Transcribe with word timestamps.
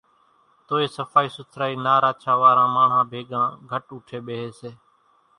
توئيَ 0.67 0.87
صڦائِي 0.95 1.29
سُٿرائِي 1.35 1.73
نا 1.85 1.93
راڇا 2.03 2.33
واران 2.41 2.69
ماڻۿان 2.75 3.03
ڀيڳان 3.11 3.45
گھٽ 3.69 3.85
اُوٺيَ 3.93 4.17
ٻيۿيَ 4.25 4.49
سي۔ 4.59 4.69